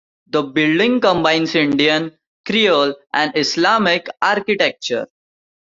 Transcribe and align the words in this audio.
The 0.31 0.41
building 0.41 0.99
combines 0.99 1.53
Indian, 1.53 2.17
Creole 2.47 2.95
and 3.13 3.37
Islamic 3.37 4.07
architecture. 4.19 5.05